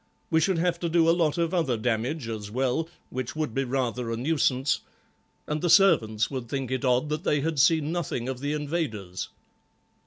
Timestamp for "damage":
1.77-2.27